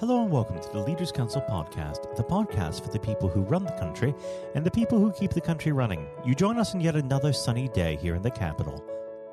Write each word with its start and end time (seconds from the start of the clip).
Hello 0.00 0.22
and 0.22 0.30
welcome 0.30 0.60
to 0.60 0.68
the 0.68 0.78
Leaders 0.78 1.10
Council 1.10 1.42
podcast, 1.50 2.14
the 2.14 2.22
podcast 2.22 2.84
for 2.84 2.88
the 2.90 3.00
people 3.00 3.28
who 3.28 3.40
run 3.40 3.64
the 3.64 3.72
country 3.72 4.14
and 4.54 4.64
the 4.64 4.70
people 4.70 4.96
who 4.96 5.10
keep 5.10 5.32
the 5.32 5.40
country 5.40 5.72
running. 5.72 6.06
You 6.24 6.36
join 6.36 6.56
us 6.56 6.72
in 6.72 6.80
yet 6.80 6.94
another 6.94 7.32
sunny 7.32 7.66
day 7.66 7.96
here 7.96 8.14
in 8.14 8.22
the 8.22 8.30
capital. 8.30 8.84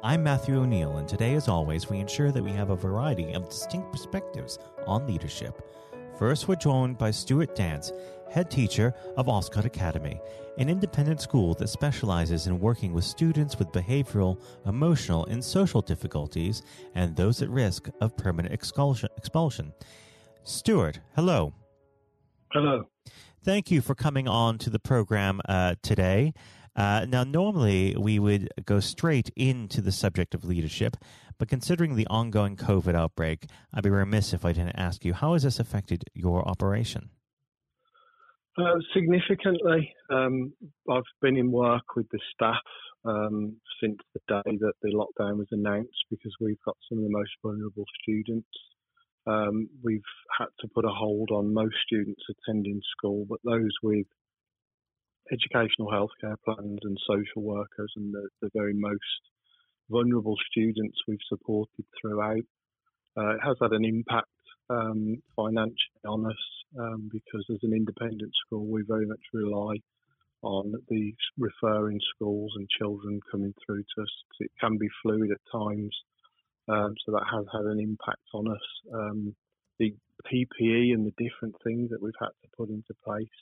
I'm 0.02 0.24
Matthew 0.24 0.60
O'Neill, 0.60 0.98
and 0.98 1.08
today, 1.08 1.36
as 1.36 1.48
always, 1.48 1.88
we 1.88 2.00
ensure 2.00 2.32
that 2.32 2.44
we 2.44 2.50
have 2.54 2.72
a 2.72 2.76
variety 2.76 3.32
of 3.34 3.48
distinct 3.48 3.92
perspectives 3.92 4.58
on 4.88 5.06
leadership. 5.06 5.62
First, 6.18 6.48
we're 6.48 6.56
joined 6.56 6.98
by 6.98 7.12
Stewart 7.12 7.56
Dance, 7.56 7.92
head 8.32 8.50
teacher 8.50 8.96
of 9.18 9.30
Oscott 9.30 9.66
Academy, 9.66 10.20
an 10.58 10.68
independent 10.68 11.22
school 11.22 11.54
that 11.54 11.70
specializes 11.70 12.48
in 12.48 12.60
working 12.60 12.92
with 12.92 13.04
students 13.04 13.60
with 13.60 13.72
behavioral, 13.72 14.42
emotional, 14.66 15.26
and 15.26 15.44
social 15.46 15.84
difficulties 15.84 16.64
and 16.96 17.16
those 17.16 17.44
at 17.44 17.50
risk 17.52 17.88
of 18.02 18.18
permanent 18.18 18.52
expulsion. 18.52 19.74
Stewart, 20.48 21.00
hello. 21.16 21.56
Hello. 22.52 22.84
Thank 23.44 23.72
you 23.72 23.82
for 23.82 23.96
coming 23.96 24.28
on 24.28 24.60
to 24.60 24.70
the 24.70 24.78
program 24.78 25.42
uh, 25.50 25.74
today. 25.82 26.36
Uh, 26.76 27.08
now, 27.10 27.24
normally 27.24 27.96
we 27.98 28.20
would 28.20 28.50
go 28.64 28.80
straight 28.80 29.32
into 29.36 29.82
the 29.82 29.92
subject 29.92 30.36
of 30.36 30.46
leadership, 30.46 30.98
but 31.40 31.48
considering 31.48 31.96
the 31.96 32.06
ongoing 32.12 32.58
COVID 32.58 32.94
outbreak, 32.94 33.48
I'd 33.74 33.84
be 33.84 33.90
remiss 33.90 34.34
if 34.34 34.46
I 34.46 34.52
didn't 34.52 34.78
ask 34.78 35.04
you 35.04 35.14
how 35.14 35.34
has 35.34 35.42
this 35.42 35.60
affected 35.60 36.04
your 36.14 36.48
operation? 36.48 37.10
Uh, 38.56 38.76
significantly. 38.94 39.92
Um, 40.12 40.54
I've 40.88 41.02
been 41.24 41.38
in 41.38 41.52
work 41.52 41.96
with 41.96 42.06
the 42.12 42.20
staff 42.36 42.62
um, 43.04 43.56
since 43.82 43.98
the 44.14 44.20
day 44.28 44.58
that 44.60 44.74
the 44.84 44.90
lockdown 44.94 45.38
was 45.38 45.48
announced 45.50 46.06
because 46.12 46.36
we've 46.40 46.62
got 46.64 46.78
some 46.88 47.00
of 47.00 47.04
the 47.04 47.10
most 47.10 47.32
vulnerable 47.42 47.86
students 48.04 48.48
um, 49.28 49.70
we've 49.84 50.02
had 50.38 50.48
to 50.60 50.68
put 50.74 50.86
a 50.86 50.90
hold 50.90 51.32
on 51.32 51.54
most 51.54 51.76
students 51.86 52.22
attending 52.30 52.82
school, 52.98 53.26
but 53.28 53.40
those 53.44 53.72
with 53.82 54.06
educational 55.32 55.90
healthcare 55.90 56.36
plans 56.46 56.80
and 56.84 56.98
social 57.08 57.42
workers 57.42 57.92
and 57.96 58.14
the, 58.14 58.30
the 58.42 58.50
very 58.54 58.74
most 58.74 59.02
vulnerable 59.90 60.36
students 60.52 60.98
we've 61.08 61.18
supported 61.28 61.86
throughout. 62.00 62.44
Uh, 63.18 63.36
it 63.36 63.40
has 63.44 63.56
had 63.62 63.72
an 63.72 63.86
impact 63.86 64.28
um, 64.70 65.16
financially 65.36 66.06
on 66.08 66.26
us 66.26 66.44
um, 66.80 67.10
because 67.12 67.46
as 67.50 67.60
an 67.64 67.74
independent 67.74 68.32
school, 68.46 68.68
we 68.68 68.84
very 68.88 69.06
much 69.06 69.22
rely 69.34 69.76
on 70.44 70.74
the 70.90 71.14
referring 71.38 72.00
schools 72.14 72.52
and 72.56 72.68
children 72.78 73.20
coming 73.32 73.54
through 73.66 73.82
to 73.82 74.02
us. 74.04 74.10
It 74.40 74.52
can 74.60 74.78
be 74.78 74.88
fluid 75.02 75.32
at 75.32 75.40
times 75.52 75.96
um, 76.68 76.94
so 77.06 77.12
that 77.12 77.26
has 77.32 77.46
had 77.52 77.66
an 77.66 77.80
impact 77.80 78.26
on 78.34 78.50
us. 78.52 78.68
Um, 78.94 79.36
the 79.80 79.94
PPE 80.26 80.94
and 80.94 81.06
the 81.06 81.14
different 81.18 81.56
things 81.64 81.90
that 81.90 82.02
we've 82.02 82.20
had 82.20 82.34
to 82.42 82.50
put 82.58 82.70
into 82.70 82.94
place. 83.04 83.36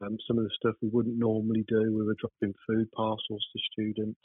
Um, 0.00 0.16
some 0.26 0.38
of 0.38 0.44
the 0.44 0.56
stuff 0.58 0.74
we 0.82 0.88
wouldn't 0.88 1.18
normally 1.18 1.64
do. 1.68 1.80
We 1.94 2.04
were 2.04 2.16
dropping 2.18 2.54
food 2.66 2.90
parcels 2.92 3.44
to 3.52 3.58
students. 3.72 4.20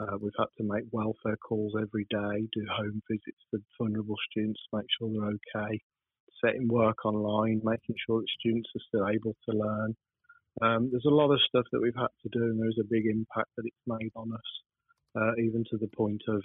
Uh, 0.00 0.16
we've 0.20 0.38
had 0.38 0.50
to 0.58 0.64
make 0.64 0.84
welfare 0.92 1.36
calls 1.36 1.74
every 1.80 2.06
day, 2.10 2.48
do 2.52 2.64
home 2.72 3.02
visits 3.08 3.42
to 3.52 3.60
vulnerable 3.78 4.16
students 4.30 4.60
to 4.60 4.78
make 4.78 4.86
sure 4.98 5.10
they're 5.12 5.36
okay, 5.36 5.78
setting 6.42 6.68
work 6.68 7.04
online, 7.04 7.60
making 7.62 7.94
sure 8.06 8.20
that 8.20 8.36
students 8.40 8.70
are 8.74 8.86
still 8.88 9.08
able 9.08 9.36
to 9.48 9.56
learn. 9.56 9.94
Um, 10.62 10.88
there's 10.90 11.06
a 11.06 11.14
lot 11.14 11.30
of 11.30 11.38
stuff 11.46 11.66
that 11.70 11.80
we've 11.80 11.94
had 11.96 12.10
to 12.22 12.28
do, 12.32 12.42
and 12.44 12.60
there's 12.60 12.80
a 12.80 12.88
big 12.90 13.06
impact 13.06 13.50
that 13.56 13.66
it's 13.66 13.86
made 13.86 14.10
on 14.16 14.32
us, 14.32 14.50
uh, 15.16 15.32
even 15.38 15.64
to 15.70 15.76
the 15.76 15.88
point 15.94 16.22
of 16.28 16.42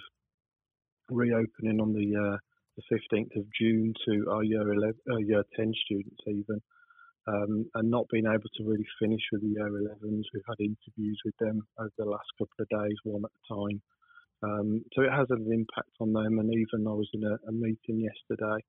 reopening 1.10 1.80
on 1.80 1.92
the 1.92 2.16
uh, 2.16 2.36
the 2.76 2.96
15th 2.96 3.34
of 3.36 3.44
June 3.58 3.94
to 4.06 4.30
our 4.30 4.44
year 4.44 4.72
11, 4.72 4.94
uh, 5.10 5.16
year 5.18 5.42
10 5.56 5.72
students 5.84 6.20
even, 6.26 6.60
um, 7.26 7.64
and 7.74 7.90
not 7.90 8.06
being 8.12 8.26
able 8.26 8.50
to 8.54 8.64
really 8.64 8.86
finish 9.00 9.22
with 9.32 9.42
the 9.42 9.48
year 9.48 9.68
11s. 9.68 10.24
We've 10.34 10.42
had 10.46 10.60
interviews 10.60 11.18
with 11.24 11.34
them 11.40 11.62
over 11.78 11.90
the 11.96 12.04
last 12.04 12.28
couple 12.38 12.60
of 12.60 12.68
days, 12.68 12.96
one 13.04 13.24
at 13.24 13.30
a 13.30 13.54
time. 13.54 13.82
Um, 14.42 14.84
so 14.94 15.02
it 15.02 15.12
has 15.12 15.26
an 15.30 15.48
impact 15.50 15.96
on 16.00 16.12
them. 16.12 16.38
And 16.38 16.52
even 16.52 16.86
I 16.86 16.92
was 16.92 17.08
in 17.14 17.24
a, 17.24 17.36
a 17.48 17.52
meeting 17.52 18.04
yesterday 18.04 18.62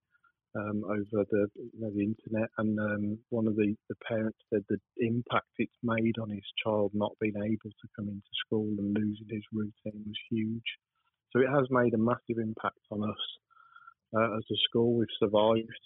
um, 0.55 0.83
over 0.85 1.25
the 1.29 1.47
you 1.55 1.79
know, 1.79 1.91
the 1.93 2.03
internet, 2.03 2.49
and 2.57 2.79
um, 2.79 3.19
one 3.29 3.47
of 3.47 3.55
the, 3.55 3.75
the 3.89 3.95
parents 4.07 4.39
said 4.51 4.63
the 4.69 4.79
impact 4.97 5.47
it's 5.57 5.71
made 5.83 6.15
on 6.21 6.29
his 6.29 6.45
child 6.63 6.91
not 6.93 7.11
being 7.19 7.35
able 7.35 7.69
to 7.69 7.87
come 7.95 8.07
into 8.07 8.33
school 8.45 8.67
and 8.79 8.95
losing 8.97 9.27
his 9.29 9.43
routine 9.51 10.03
was 10.05 10.17
huge. 10.31 10.77
So 11.31 11.41
it 11.41 11.49
has 11.49 11.67
made 11.69 11.93
a 11.93 11.97
massive 11.97 12.37
impact 12.37 12.79
on 12.91 13.03
us 13.03 13.23
uh, 14.15 14.37
as 14.37 14.43
a 14.51 14.57
school. 14.69 14.95
We've 14.95 15.07
survived. 15.19 15.85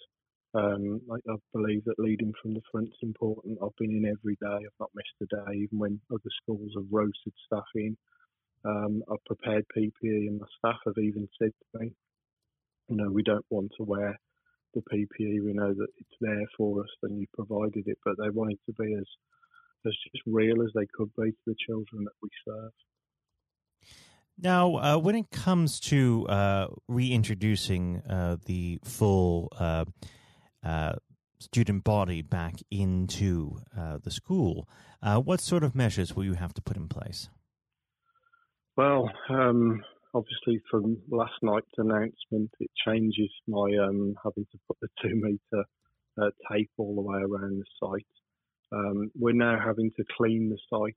Um, 0.54 1.00
I, 1.10 1.16
I, 1.32 1.36
believe 1.54 1.84
that 1.86 1.98
leading 1.98 2.32
from 2.42 2.52
the 2.52 2.60
front 2.70 2.88
is 2.88 2.98
important. 3.02 3.58
I've 3.62 3.76
been 3.78 3.90
in 3.90 4.04
every 4.04 4.36
day. 4.36 4.66
I've 4.66 4.80
not 4.80 4.90
missed 4.94 5.16
a 5.22 5.26
day, 5.26 5.56
even 5.64 5.78
when 5.78 6.00
other 6.10 6.30
schools 6.42 6.72
have 6.76 6.84
roasted 6.90 7.32
staff 7.46 7.64
in. 7.74 7.96
Um, 8.64 9.02
I've 9.10 9.24
prepared 9.24 9.64
PPE, 9.76 10.28
and 10.28 10.40
my 10.40 10.46
staff 10.58 10.78
have 10.84 10.98
even 11.02 11.26
said 11.38 11.52
to 11.52 11.78
me, 11.80 11.92
"You 12.88 12.96
know, 12.96 13.10
we 13.10 13.22
don't 13.22 13.46
want 13.48 13.72
to 13.78 13.84
wear 13.84 14.14
the 14.74 14.82
PPE. 14.82 15.40
We 15.40 15.54
know 15.54 15.72
that 15.72 15.88
it's 15.96 16.18
there 16.20 16.46
for 16.56 16.82
us, 16.82 16.90
and 17.02 17.18
you 17.18 17.26
provided 17.34 17.88
it." 17.88 17.98
But 18.04 18.18
they 18.18 18.28
wanted 18.28 18.58
to 18.66 18.74
be 18.74 18.94
as 18.94 19.08
as 19.86 19.96
just 20.12 20.22
real 20.26 20.62
as 20.62 20.70
they 20.74 20.86
could 20.94 21.10
be 21.16 21.32
to 21.32 21.44
the 21.46 21.56
children 21.66 22.04
that 22.04 22.18
we 22.22 22.28
serve. 22.46 22.72
Now, 24.42 24.74
uh, 24.74 24.98
when 24.98 25.14
it 25.14 25.30
comes 25.30 25.78
to 25.80 26.26
uh, 26.26 26.66
reintroducing 26.88 27.98
uh, 27.98 28.38
the 28.44 28.80
full 28.82 29.48
uh, 29.56 29.84
uh, 30.64 30.94
student 31.38 31.84
body 31.84 32.22
back 32.22 32.56
into 32.68 33.60
uh, 33.78 33.98
the 34.02 34.10
school, 34.10 34.68
what 35.00 35.40
sort 35.40 35.62
of 35.62 35.76
measures 35.76 36.16
will 36.16 36.24
you 36.24 36.34
have 36.34 36.52
to 36.54 36.62
put 36.62 36.76
in 36.76 36.88
place? 36.88 37.28
Well, 38.76 39.12
um, 39.28 39.80
obviously, 40.12 40.60
from 40.68 40.98
last 41.08 41.34
night's 41.40 41.70
announcement, 41.78 42.50
it 42.58 42.70
changes 42.84 43.30
my 43.46 43.70
um, 43.76 44.16
having 44.24 44.46
to 44.50 44.58
put 44.66 44.76
the 44.82 44.88
two 45.00 45.14
metre 45.14 45.64
tape 46.50 46.70
all 46.78 46.96
the 46.96 47.00
way 47.00 47.18
around 47.18 47.62
the 47.62 47.64
site. 47.80 48.06
Um, 48.72 49.12
we're 49.16 49.34
now 49.34 49.60
having 49.64 49.92
to 49.96 50.04
clean 50.16 50.50
the 50.50 50.58
site 50.68 50.96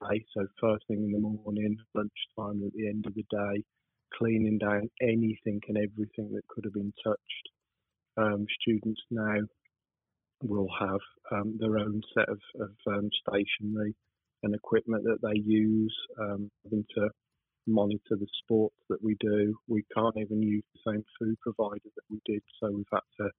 day. 0.00 0.24
So 0.34 0.46
first 0.60 0.84
thing 0.88 1.04
in 1.04 1.12
the 1.12 1.18
morning, 1.18 1.76
lunchtime, 1.94 2.62
at 2.66 2.72
the 2.74 2.88
end 2.88 3.06
of 3.06 3.14
the 3.14 3.24
day, 3.30 3.62
cleaning 4.14 4.58
down 4.58 4.88
anything 5.02 5.60
and 5.68 5.76
everything 5.76 6.32
that 6.32 6.46
could 6.48 6.64
have 6.64 6.74
been 6.74 6.92
touched. 7.04 7.48
Um, 8.16 8.46
students 8.60 9.00
now 9.10 9.40
will 10.42 10.68
have 10.78 11.00
um, 11.32 11.56
their 11.58 11.78
own 11.78 12.00
set 12.14 12.28
of, 12.28 12.40
of 12.60 12.70
um, 12.86 13.08
stationery 13.26 13.94
and 14.42 14.54
equipment 14.54 15.04
that 15.04 15.18
they 15.22 15.40
use, 15.40 15.94
um, 16.20 16.50
having 16.64 16.84
to 16.96 17.08
monitor 17.66 18.16
the 18.18 18.26
sports 18.42 18.76
that 18.88 19.02
we 19.02 19.16
do. 19.20 19.54
We 19.68 19.84
can't 19.94 20.16
even 20.16 20.42
use 20.42 20.64
the 20.74 20.92
same 20.92 21.04
food 21.18 21.36
provider 21.40 21.90
that 21.94 22.04
we 22.10 22.20
did, 22.24 22.42
so 22.60 22.70
we've 22.70 22.86
had 22.92 23.00
to 23.20 23.30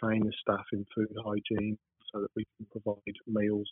train 0.00 0.24
the 0.24 0.32
staff 0.40 0.64
in 0.72 0.84
food 0.94 1.14
hygiene 1.24 1.76
so 2.12 2.20
that 2.20 2.30
we 2.36 2.44
can 2.56 2.66
provide 2.70 3.16
meals 3.26 3.68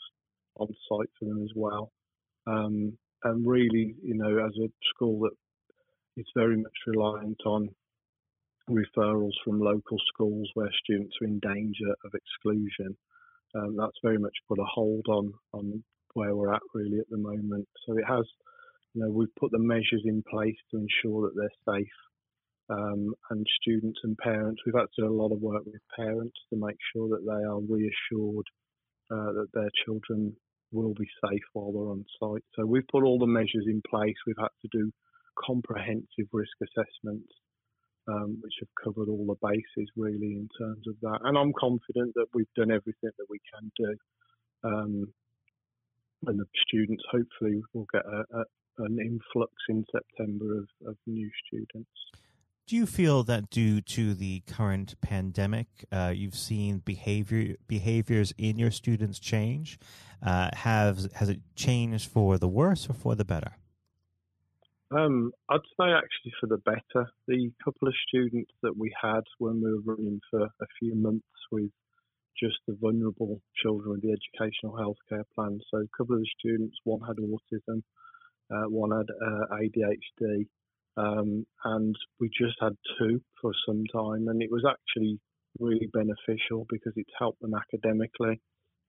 on 0.56 0.68
site 0.88 1.10
for 1.18 1.26
them 1.26 1.42
as 1.42 1.50
well. 1.54 1.90
Um, 2.46 2.96
and 3.22 3.46
really, 3.46 3.94
you 4.02 4.14
know, 4.14 4.44
as 4.44 4.52
a 4.62 4.68
school 4.94 5.20
that 5.20 5.32
is 6.16 6.26
very 6.36 6.56
much 6.56 6.72
reliant 6.86 7.40
on 7.46 7.68
referrals 8.68 9.32
from 9.44 9.60
local 9.60 9.98
schools 10.12 10.48
where 10.54 10.70
students 10.82 11.14
are 11.20 11.26
in 11.26 11.38
danger 11.40 11.90
of 12.04 12.12
exclusion, 12.14 12.96
um, 13.54 13.76
that's 13.78 13.98
very 14.02 14.18
much 14.18 14.34
put 14.48 14.58
a 14.58 14.64
hold 14.64 15.06
on 15.08 15.32
on 15.52 15.82
where 16.14 16.34
we're 16.34 16.52
at 16.52 16.62
really 16.74 16.98
at 16.98 17.08
the 17.10 17.16
moment. 17.16 17.66
So 17.86 17.96
it 17.96 18.04
has, 18.06 18.24
you 18.94 19.02
know, 19.02 19.10
we've 19.10 19.34
put 19.38 19.50
the 19.50 19.58
measures 19.58 20.02
in 20.04 20.22
place 20.30 20.56
to 20.70 20.78
ensure 20.78 21.22
that 21.22 21.34
they're 21.36 21.74
safe. 21.74 21.86
Um, 22.70 23.12
and 23.30 23.46
students 23.60 24.00
and 24.04 24.16
parents, 24.16 24.62
we've 24.64 24.74
had 24.74 24.86
to 24.96 25.02
do 25.02 25.08
a 25.08 25.12
lot 25.12 25.32
of 25.32 25.40
work 25.42 25.64
with 25.66 25.82
parents 25.94 26.36
to 26.50 26.58
make 26.58 26.78
sure 26.94 27.08
that 27.10 27.24
they 27.26 27.44
are 27.44 27.60
reassured 27.60 28.46
uh, 29.10 29.32
that 29.32 29.48
their 29.52 29.68
children 29.84 30.34
will 30.74 30.94
be 30.94 31.08
safe 31.28 31.42
while 31.52 31.72
they're 31.72 31.90
on 31.90 32.04
site. 32.20 32.44
So 32.56 32.66
we've 32.66 32.86
put 32.90 33.04
all 33.04 33.18
the 33.18 33.26
measures 33.26 33.66
in 33.66 33.80
place. 33.88 34.16
We've 34.26 34.36
had 34.38 34.54
to 34.62 34.68
do 34.72 34.90
comprehensive 35.46 36.28
risk 36.32 36.56
assessments, 36.62 37.32
um, 38.08 38.38
which 38.42 38.54
have 38.60 38.68
covered 38.82 39.08
all 39.08 39.26
the 39.26 39.48
bases 39.48 39.88
really 39.96 40.34
in 40.34 40.48
terms 40.58 40.86
of 40.88 40.94
that. 41.02 41.20
And 41.24 41.38
I'm 41.38 41.52
confident 41.58 42.14
that 42.14 42.26
we've 42.34 42.52
done 42.56 42.70
everything 42.70 43.10
that 43.16 43.26
we 43.30 43.40
can 43.52 43.70
do. 43.76 43.94
Um, 44.64 45.12
and 46.26 46.38
the 46.38 46.46
students 46.66 47.04
hopefully 47.10 47.62
will 47.72 47.86
get 47.92 48.02
a, 48.06 48.38
a, 48.38 48.44
an 48.84 48.98
influx 48.98 49.52
in 49.68 49.84
September 49.92 50.58
of, 50.58 50.68
of 50.86 50.96
new 51.06 51.30
students. 51.46 51.90
Do 52.66 52.76
you 52.76 52.86
feel 52.86 53.24
that 53.24 53.50
due 53.50 53.82
to 53.82 54.14
the 54.14 54.40
current 54.46 54.94
pandemic, 55.02 55.66
uh, 55.92 56.12
you've 56.14 56.34
seen 56.34 56.78
behavior 56.78 57.56
behaviors 57.66 58.32
in 58.38 58.58
your 58.58 58.70
students 58.70 59.18
change? 59.18 59.78
Uh, 60.24 60.48
have 60.54 61.12
has 61.12 61.28
it 61.28 61.40
changed 61.54 62.10
for 62.10 62.38
the 62.38 62.48
worse 62.48 62.88
or 62.88 62.94
for 62.94 63.14
the 63.14 63.24
better? 63.24 63.58
Um, 64.90 65.32
I'd 65.50 65.60
say 65.78 65.92
actually 65.92 66.32
for 66.40 66.46
the 66.46 66.56
better. 66.56 67.10
The 67.28 67.52
couple 67.62 67.88
of 67.88 67.94
students 68.08 68.52
that 68.62 68.74
we 68.78 68.90
had 68.98 69.24
when 69.36 69.62
we 69.62 69.70
were 69.70 69.94
running 69.94 70.20
for 70.30 70.44
a 70.44 70.66
few 70.78 70.94
months 70.94 71.26
with 71.52 71.70
just 72.40 72.56
the 72.66 72.78
vulnerable 72.80 73.42
children 73.62 73.90
with 73.92 74.02
the 74.02 74.12
educational 74.12 74.72
healthcare 74.72 75.24
plan. 75.34 75.60
So 75.70 75.78
a 75.78 75.96
couple 75.96 76.14
of 76.14 76.22
the 76.22 76.30
students, 76.38 76.78
one 76.84 77.00
had 77.06 77.16
autism, 77.16 77.82
uh, 78.50 78.70
one 78.70 78.90
had 78.90 79.10
uh, 79.10 79.54
ADHD, 79.54 80.46
um, 80.96 81.46
and 81.64 81.96
we 82.20 82.28
just 82.28 82.56
had 82.60 82.76
two 82.98 83.20
for 83.40 83.52
some 83.66 83.84
time, 83.92 84.28
and 84.28 84.42
it 84.42 84.50
was 84.50 84.64
actually 84.68 85.18
really 85.58 85.88
beneficial 85.92 86.66
because 86.68 86.92
it's 86.96 87.12
helped 87.18 87.40
them 87.40 87.54
academically, 87.54 88.40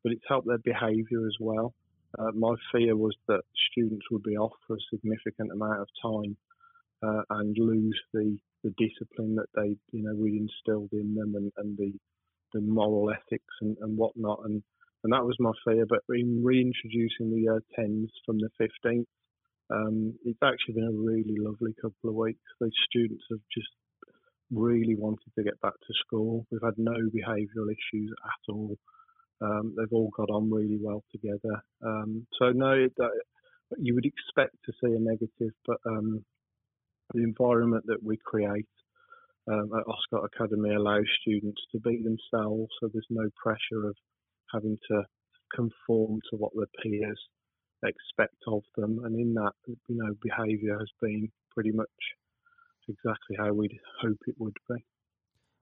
but 0.04 0.12
it's 0.12 0.26
helped 0.28 0.48
their 0.48 0.60
behaviour 0.60 1.26
as 1.26 1.36
well. 1.40 1.74
Uh, 2.18 2.32
my 2.34 2.56
fear 2.72 2.96
was 2.96 3.16
that 3.28 3.42
students 3.72 4.06
would 4.10 4.24
be 4.24 4.38
off 4.38 4.54
for 4.66 4.76
a 4.76 4.88
significant 4.94 5.52
amount 5.52 5.82
of 5.82 5.88
time 6.02 6.38
uh, 7.04 7.22
and 7.32 7.56
lose 7.60 8.00
the, 8.14 8.38
the 8.64 8.74
discipline 8.78 9.36
that 9.36 9.50
they, 9.56 9.76
you 9.92 10.04
know, 10.04 10.16
we 10.16 10.38
instilled 10.38 10.90
in 10.94 11.14
them 11.14 11.34
and, 11.36 11.52
and 11.58 11.78
the 11.78 11.92
the 12.56 12.62
moral 12.62 13.12
ethics 13.12 13.54
and, 13.62 13.78
and 13.82 13.98
whatnot. 13.98 14.40
And, 14.46 14.64
and 15.04 15.14
that 15.14 15.26
was 15.26 15.36
my 15.40 15.52
fear. 15.66 15.86
But 15.88 16.00
in 16.10 16.42
reintroducing 16.44 17.32
the 17.32 17.42
year 17.42 17.62
10s 17.78 18.08
from 18.26 18.38
the 18.40 18.50
15th, 18.60 19.06
um, 19.70 20.14
it's 20.26 20.40
actually 20.44 20.76
been 20.76 20.88
a 20.88 20.92
really 20.92 21.36
lovely 21.38 21.74
couple 21.82 22.10
of 22.10 22.16
weeks. 22.16 22.40
The 22.60 22.72
students 22.90 23.24
have 23.32 23.40
just 23.54 23.70
really 24.52 24.96
wanted 24.96 25.32
to 25.38 25.44
get 25.44 25.60
back 25.62 25.74
to 25.74 25.94
school. 26.06 26.46
We've 26.52 26.62
had 26.64 26.78
no 26.78 26.94
behavioural 26.94 27.72
issues 27.72 28.14
at 28.24 28.54
all. 28.54 28.78
Um, 29.42 29.76
they've 29.78 29.92
all 29.92 30.12
got 30.16 30.30
on 30.30 30.52
really 30.52 30.78
well 30.82 31.04
together. 31.12 31.64
Um, 31.84 32.28
so 32.40 32.52
no, 32.52 32.72
it, 32.72 32.94
you 33.78 33.96
would 33.96 34.06
expect 34.06 34.56
to 34.66 34.72
see 34.74 34.94
a 34.94 35.00
negative, 35.00 35.54
but 35.66 35.78
um, 35.86 36.24
the 37.14 37.24
environment 37.24 37.86
that 37.88 38.04
we 38.04 38.18
create 38.24 38.68
um, 39.48 39.70
at 39.78 39.86
Oscott 39.88 40.30
Academy 40.34 40.74
allows 40.74 41.06
students 41.22 41.62
to 41.72 41.80
be 41.80 42.02
themselves, 42.02 42.70
so 42.80 42.90
there's 42.92 43.06
no 43.10 43.30
pressure 43.36 43.88
of 43.88 43.96
having 44.54 44.78
to 44.90 45.04
conform 45.54 46.20
to 46.30 46.38
what 46.38 46.52
their 46.56 46.70
peers 46.82 47.20
expect 47.88 48.36
of 48.48 48.64
them. 48.76 49.02
And 49.04 49.20
in 49.20 49.34
that, 49.36 49.54
you 49.68 49.78
know, 49.90 50.14
behaviour 50.22 50.78
has 50.78 50.90
been 51.02 51.30
pretty 51.54 51.72
much 51.72 51.88
exactly 52.88 53.36
how 53.38 53.54
we'd 53.54 53.80
hope 54.02 54.20
it 54.28 54.36
would 54.38 54.58
be. 54.70 54.86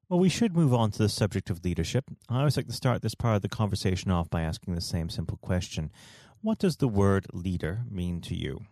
Well, 0.10 0.20
we 0.20 0.30
should 0.30 0.56
move 0.56 0.74
on 0.74 0.92
to 0.92 0.98
the 1.00 1.10
subject 1.10 1.50
of 1.50 1.64
leadership. 1.64 2.06
I 2.30 2.40
always 2.40 2.58
like 2.58 2.68
to 2.68 2.74
start 2.74 3.02
this 3.02 3.16
part 3.16 3.38
of 3.38 3.42
the 3.42 3.50
conversation 3.50 4.12
off 4.12 4.30
by 4.30 4.42
asking 4.42 4.76
the 4.76 4.82
same 4.82 5.10
simple 5.10 5.38
question 5.38 5.92
What 6.42 6.60
does 6.60 6.78
the 6.78 6.88
word 6.88 7.28
leader 7.34 7.84
mean 7.90 8.22
to 8.22 8.36
you? 8.36 8.66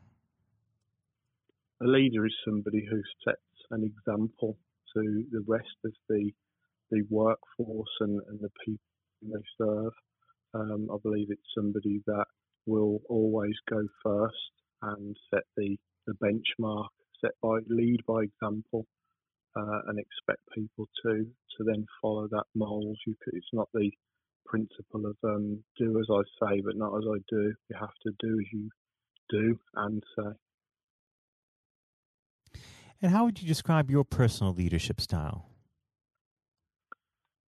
A 1.82 1.86
leader 1.86 2.26
is 2.26 2.34
somebody 2.46 2.86
who 2.90 3.02
sets 3.26 3.40
an 3.72 3.84
example 3.84 4.58
to 4.94 5.24
the 5.32 5.44
rest 5.48 5.78
of 5.86 5.94
the 6.10 6.32
the 6.92 7.04
workforce 7.10 7.90
and, 8.02 8.20
and 8.28 8.40
the 8.42 8.50
people 8.66 8.84
they 9.22 9.42
serve. 9.58 9.94
Um, 10.54 10.90
I 10.94 10.98
believe 11.02 11.28
it's 11.30 11.42
somebody 11.56 12.04
that 12.06 12.26
will 12.66 13.02
always 13.10 13.56
go 13.70 13.88
first 14.04 14.36
and 14.82 15.16
set 15.34 15.44
the, 15.58 15.78
the 16.08 16.14
benchmark, 16.24 16.88
set 17.22 17.32
by 17.42 17.60
lead 17.68 18.00
by 18.08 18.24
example, 18.24 18.86
uh, 19.56 19.80
and 19.88 20.00
expect 20.00 20.40
people 20.56 20.88
to 21.04 21.26
to 21.58 21.64
then 21.66 21.86
follow 22.02 22.28
that 22.32 22.46
could, 23.24 23.34
it's 23.34 23.48
not 23.54 23.68
the 23.74 23.92
principle 24.46 25.06
of 25.06 25.18
um, 25.24 25.64
do 25.78 26.00
as 26.00 26.08
I 26.10 26.22
say, 26.40 26.62
but 26.62 26.76
not 26.76 26.96
as 26.98 27.04
I 27.08 27.18
do. 27.30 27.54
You 27.70 27.76
have 27.80 27.94
to 28.04 28.12
do 28.20 28.40
as 28.40 28.46
you 28.52 28.70
do 29.30 29.60
and 29.76 30.04
say. 30.18 30.32
And 33.02 33.12
how 33.12 33.26
would 33.26 33.42
you 33.42 33.48
describe 33.48 33.90
your 33.90 34.06
personal 34.06 34.54
leadership 34.54 35.02
style? 35.02 35.48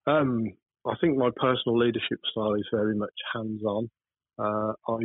Um, 0.07 0.53
I 0.85 0.95
think 0.99 1.17
my 1.17 1.29
personal 1.35 1.77
leadership 1.77 2.19
style 2.31 2.53
is 2.53 2.65
very 2.71 2.95
much 2.95 3.13
hands-on. 3.33 3.89
Uh, 4.41 4.73
I 4.87 4.99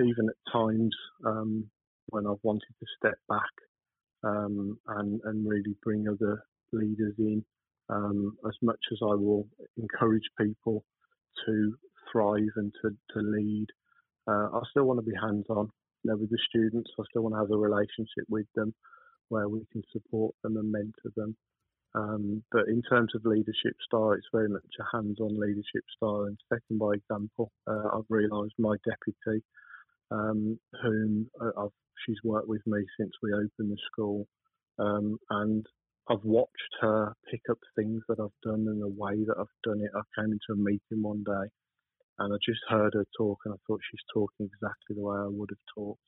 even 0.00 0.28
at 0.30 0.52
times 0.52 0.94
um, 1.26 1.66
when 2.08 2.26
I've 2.26 2.42
wanted 2.42 2.74
to 2.80 2.86
step 2.98 3.18
back 3.28 3.52
um, 4.24 4.78
and 4.88 5.20
and 5.24 5.46
really 5.46 5.76
bring 5.82 6.06
other 6.08 6.42
leaders 6.72 7.14
in, 7.18 7.44
um, 7.90 8.36
as 8.46 8.54
much 8.62 8.80
as 8.92 8.98
I 9.02 9.14
will 9.14 9.46
encourage 9.76 10.28
people 10.38 10.84
to 11.46 11.74
thrive 12.10 12.54
and 12.56 12.72
to 12.82 12.90
to 12.90 13.20
lead, 13.20 13.66
uh, 14.26 14.48
I 14.54 14.60
still 14.70 14.84
want 14.84 14.98
to 14.98 15.10
be 15.10 15.16
hands-on. 15.20 15.68
You 16.02 16.10
know, 16.12 16.16
with 16.16 16.30
the 16.30 16.38
students, 16.48 16.90
I 16.98 17.02
still 17.10 17.22
want 17.22 17.34
to 17.34 17.40
have 17.40 17.50
a 17.50 17.58
relationship 17.58 18.24
with 18.28 18.46
them 18.54 18.72
where 19.28 19.48
we 19.48 19.60
can 19.72 19.82
support 19.92 20.34
them 20.42 20.56
and 20.56 20.72
mentor 20.72 21.12
them. 21.16 21.36
Um, 21.94 22.42
but 22.52 22.68
in 22.68 22.82
terms 22.82 23.12
of 23.14 23.24
leadership 23.24 23.74
style, 23.84 24.12
it's 24.12 24.28
very 24.32 24.48
much 24.48 24.62
a 24.78 24.96
hands-on 24.96 25.40
leadership 25.40 25.84
style. 25.96 26.24
And 26.24 26.38
second, 26.48 26.78
by 26.78 26.92
example, 26.94 27.50
uh, 27.66 27.88
I've 27.96 28.08
realised 28.08 28.54
my 28.58 28.76
deputy, 28.84 29.42
um, 30.10 30.58
whom 30.82 31.28
uh, 31.40 31.50
I've, 31.58 31.70
she's 32.06 32.18
worked 32.22 32.48
with 32.48 32.62
me 32.66 32.84
since 32.98 33.10
we 33.22 33.32
opened 33.32 33.72
the 33.72 33.76
school, 33.90 34.26
um, 34.78 35.18
and 35.30 35.66
I've 36.08 36.24
watched 36.24 36.74
her 36.80 37.12
pick 37.30 37.42
up 37.50 37.58
things 37.76 38.02
that 38.08 38.20
I've 38.20 38.40
done 38.42 38.66
and 38.68 38.82
the 38.82 38.88
way 38.88 39.24
that 39.26 39.36
I've 39.38 39.46
done 39.64 39.80
it. 39.80 39.90
I 39.94 40.20
came 40.20 40.32
into 40.32 40.52
a 40.52 40.56
meeting 40.56 41.02
one 41.02 41.24
day, 41.24 41.50
and 42.18 42.32
I 42.32 42.36
just 42.44 42.60
heard 42.68 42.94
her 42.94 43.06
talk, 43.16 43.38
and 43.44 43.54
I 43.54 43.58
thought 43.66 43.80
she's 43.90 44.00
talking 44.14 44.46
exactly 44.46 44.96
the 44.96 45.02
way 45.02 45.18
I 45.18 45.26
would 45.26 45.50
have 45.50 45.74
talked. 45.74 46.00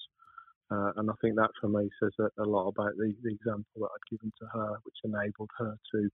Uh, 0.73 0.93
and 0.97 1.11
I 1.11 1.15
think 1.21 1.37
that 1.37 1.51
for 1.61 1.69
me 1.69 1.91
says 2.01 2.13
a, 2.19 2.43
a 2.43 2.47
lot 2.47 2.69
about 2.69 2.97
the, 2.97 3.15
the, 3.23 3.31
example 3.31 3.65
that 3.77 3.89
I'd 3.95 4.11
given 4.11 4.33
to 4.41 4.47
her, 4.55 4.79
which 4.85 4.95
enabled 5.05 5.51
her 5.59 5.77
to 5.95 6.09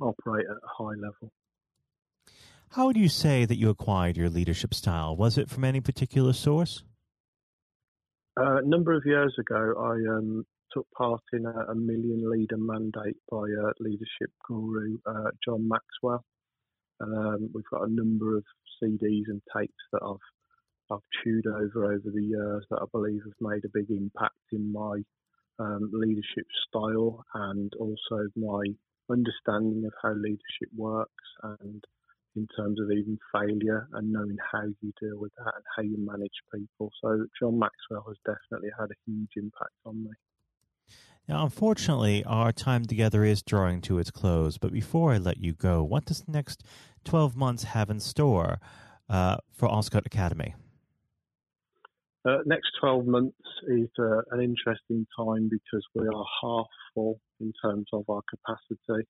operate 0.00 0.46
at 0.48 0.56
a 0.56 0.82
high 0.82 0.94
level. 0.94 1.32
How 2.70 2.86
would 2.86 2.96
you 2.96 3.08
say 3.08 3.44
that 3.44 3.56
you 3.56 3.68
acquired 3.68 4.16
your 4.16 4.30
leadership 4.30 4.72
style? 4.72 5.16
Was 5.16 5.36
it 5.36 5.50
from 5.50 5.64
any 5.64 5.80
particular 5.80 6.32
source? 6.32 6.82
Uh, 8.40 8.58
a 8.58 8.62
number 8.62 8.94
of 8.94 9.02
years 9.04 9.34
ago, 9.38 9.74
I 9.78 10.16
um, 10.16 10.46
took 10.72 10.86
part 10.96 11.22
in 11.32 11.44
a, 11.44 11.72
a, 11.72 11.74
million 11.74 12.30
leader 12.30 12.56
mandate 12.56 13.16
by 13.30 13.38
uh, 13.38 13.72
leadership 13.80 14.30
guru 14.46 14.96
uh, 15.04 15.30
John 15.44 15.68
Maxwell. 15.68 16.24
Um, 17.00 17.50
we've 17.52 17.64
got 17.70 17.88
a 17.88 17.92
number 17.92 18.36
of 18.36 18.44
CDs 18.82 19.24
and 19.26 19.42
tapes 19.54 19.74
that 19.92 20.00
I've 20.02 20.16
I've 20.90 20.98
chewed 21.22 21.46
over 21.46 21.92
over 21.92 22.10
the 22.12 22.22
years 22.22 22.64
that 22.70 22.80
I 22.80 22.86
believe 22.92 23.20
have 23.24 23.40
made 23.40 23.64
a 23.64 23.72
big 23.72 23.90
impact 23.90 24.36
in 24.52 24.72
my 24.72 25.02
um, 25.58 25.90
leadership 25.92 26.46
style 26.68 27.24
and 27.34 27.72
also 27.78 28.28
my 28.36 28.64
understanding 29.10 29.84
of 29.86 29.92
how 30.02 30.12
leadership 30.14 30.70
works 30.76 31.24
and 31.42 31.82
in 32.36 32.46
terms 32.56 32.78
of 32.80 32.90
even 32.90 33.18
failure 33.32 33.88
and 33.94 34.12
knowing 34.12 34.36
how 34.52 34.62
you 34.62 34.92
deal 35.00 35.18
with 35.18 35.32
that 35.36 35.52
and 35.54 35.64
how 35.76 35.82
you 35.82 35.96
manage 35.98 36.30
people. 36.54 36.90
So 37.02 37.26
John 37.40 37.58
Maxwell 37.58 38.04
has 38.06 38.16
definitely 38.24 38.70
had 38.78 38.90
a 38.90 38.98
huge 39.06 39.30
impact 39.36 39.74
on 39.84 40.04
me. 40.04 40.10
Now, 41.28 41.44
unfortunately, 41.44 42.24
our 42.24 42.52
time 42.52 42.84
together 42.84 43.24
is 43.24 43.42
drawing 43.42 43.82
to 43.82 43.98
its 43.98 44.10
close. 44.10 44.56
But 44.56 44.72
before 44.72 45.12
I 45.12 45.18
let 45.18 45.38
you 45.38 45.52
go, 45.52 45.82
what 45.82 46.06
does 46.06 46.22
the 46.22 46.32
next 46.32 46.62
12 47.04 47.36
months 47.36 47.64
have 47.64 47.90
in 47.90 48.00
store 48.00 48.60
uh, 49.10 49.38
for 49.52 49.68
Oscott 49.68 50.06
Academy? 50.06 50.54
Uh, 52.26 52.38
next 52.46 52.70
12 52.80 53.06
months 53.06 53.36
is 53.68 53.88
uh, 53.98 54.20
an 54.32 54.40
interesting 54.40 55.06
time 55.16 55.48
because 55.48 55.84
we 55.94 56.04
are 56.06 56.24
half 56.42 56.66
full 56.94 57.20
in 57.40 57.52
terms 57.62 57.86
of 57.92 58.04
our 58.08 58.22
capacity, 58.28 59.06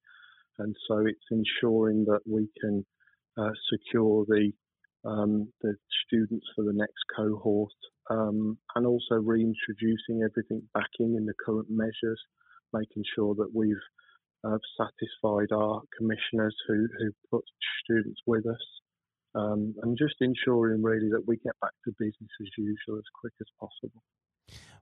and 0.58 0.76
so 0.86 0.98
it's 1.06 1.18
ensuring 1.30 2.04
that 2.04 2.20
we 2.26 2.48
can 2.60 2.84
uh, 3.38 3.50
secure 3.72 4.24
the 4.28 4.52
um, 5.04 5.48
the 5.62 5.74
students 6.06 6.46
for 6.54 6.64
the 6.64 6.72
next 6.72 7.02
cohort, 7.16 7.72
um, 8.10 8.58
and 8.74 8.86
also 8.86 9.14
reintroducing 9.14 10.22
everything 10.22 10.60
back 10.74 10.90
in 11.00 11.16
in 11.16 11.24
the 11.24 11.34
current 11.46 11.68
measures, 11.70 12.20
making 12.74 13.04
sure 13.14 13.34
that 13.36 13.50
we've 13.54 13.76
uh, 14.44 14.58
satisfied 14.76 15.50
our 15.50 15.80
commissioners 15.96 16.54
who 16.66 16.86
who 16.98 17.10
put 17.30 17.44
students 17.84 18.20
with 18.26 18.46
us 18.46 18.80
um, 19.38 19.74
and 19.82 19.96
just 19.96 20.14
ensuring 20.20 20.82
really 20.82 21.08
that 21.10 21.22
we 21.26 21.36
get 21.36 21.58
back 21.60 21.72
to 21.84 21.92
business 21.98 22.30
as 22.40 22.48
usual 22.56 22.96
as 22.96 23.04
quick 23.20 23.32
as 23.40 23.46
possible. 23.58 24.02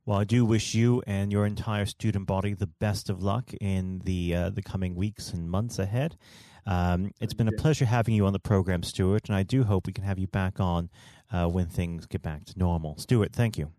Well, 0.05 0.19
I 0.19 0.25
do 0.25 0.45
wish 0.45 0.75
you 0.75 1.03
and 1.07 1.33
your 1.33 1.47
entire 1.47 1.85
student 1.85 2.27
body 2.27 2.55
the 2.55 2.69
best 2.69 3.11
of 3.11 3.23
luck 3.23 3.53
in 3.61 4.01
the 4.05 4.35
uh, 4.35 4.51
the 4.51 4.63
coming 4.63 4.95
weeks 4.95 5.33
and 5.33 5.51
months 5.51 5.81
ahead. 5.81 6.17
Um, 6.65 7.11
it's 7.21 7.35
been 7.35 7.49
a 7.49 7.53
pleasure 7.53 7.85
having 7.85 8.15
you 8.15 8.27
on 8.27 8.33
the 8.33 8.39
program, 8.39 8.83
Stewart, 8.83 9.29
and 9.29 9.37
I 9.37 9.43
do 9.43 9.65
hope 9.65 9.87
we 9.87 9.93
can 9.93 10.05
have 10.05 10.19
you 10.19 10.27
back 10.29 10.61
on 10.61 10.91
uh, 11.33 11.49
when 11.49 11.67
things 11.67 12.07
get 12.07 12.23
back 12.23 12.45
to 12.47 12.59
normal. 12.59 12.97
Stewart, 12.99 13.33
thank 13.33 13.59
you. 13.59 13.73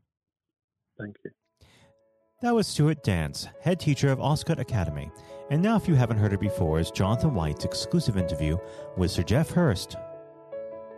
Thank 1.00 1.16
you. 1.24 1.32
That 2.42 2.54
was 2.54 2.68
Stewart 2.68 3.04
Dance, 3.04 3.48
head 3.62 3.80
teacher 3.80 4.10
of 4.10 4.20
Oscott 4.20 4.60
Academy. 4.60 5.10
And 5.50 5.62
now, 5.62 5.76
if 5.78 5.88
you 5.88 5.96
haven't 5.96 6.18
heard 6.18 6.34
it 6.34 6.40
before, 6.40 6.80
is 6.80 6.92
Jonathan 6.92 7.34
White's 7.34 7.66
exclusive 7.66 8.18
interview 8.18 8.58
with 8.98 9.12
Sir 9.12 9.24
Geoff 9.24 9.50
Hurst. 9.50 9.96